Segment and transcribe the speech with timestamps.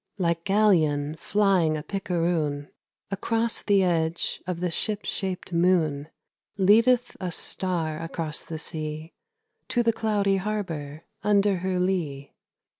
[0.17, 2.69] Like galleon flying a picaroon,
[3.11, 6.09] Along the edge the ship shap'd moon
[6.57, 9.13] Leadeth a star across the sea
[9.67, 12.33] To the cloudy harbor under her lee.